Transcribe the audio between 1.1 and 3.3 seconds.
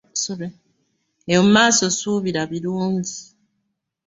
Eyo mu maaso suubira birungi.